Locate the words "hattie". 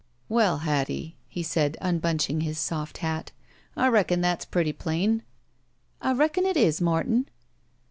0.65-1.15